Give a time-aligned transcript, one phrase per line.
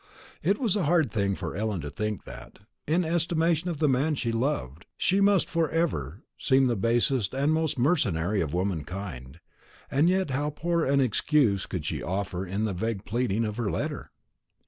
[0.41, 2.57] It was a hard thing for Ellen to think that,
[2.87, 7.35] in the estimation of the man she loved, she must for ever seem the basest
[7.35, 9.39] and most mercenary of womankind;
[9.91, 13.69] and yet how poor an excuse could she offer in the vague pleading of her
[13.69, 14.09] letter!